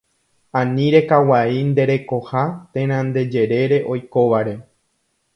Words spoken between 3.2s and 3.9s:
jerére